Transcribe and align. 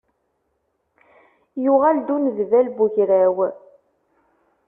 Yuɣal-d 1.63 2.07
unedbal 2.15 2.67
n 2.71 2.75
ugraw. 3.29 3.37